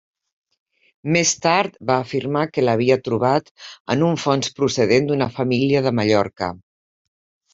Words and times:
Més 1.15 1.33
tard 1.41 1.75
va 1.89 1.97
afirmar 2.05 2.45
que 2.55 2.63
l'havia 2.65 2.97
trobat 3.09 3.53
en 3.95 4.07
un 4.09 4.17
fons 4.23 4.51
procedent 4.61 5.07
d'una 5.11 5.31
família 5.39 5.87
de 5.89 5.93
Mallorca. 6.01 6.49